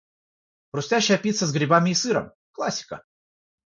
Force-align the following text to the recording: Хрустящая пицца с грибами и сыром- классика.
Хрустящая 0.71 1.19
пицца 1.19 1.45
с 1.45 1.51
грибами 1.53 1.91
и 1.91 1.93
сыром- 1.93 2.31
классика. 2.53 3.03